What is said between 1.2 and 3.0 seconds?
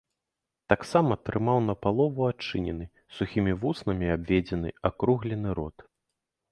трымаў напалову адчынены,